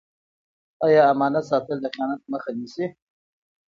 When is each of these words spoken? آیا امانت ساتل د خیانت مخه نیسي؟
آیا 0.85 1.01
امانت 1.13 1.43
ساتل 1.49 1.77
د 1.81 1.85
خیانت 1.93 2.21
مخه 2.31 2.51
نیسي؟ 2.59 2.85